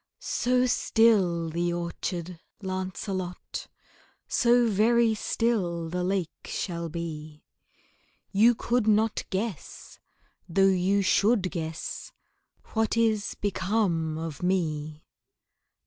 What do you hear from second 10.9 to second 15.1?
should guess What is become of me.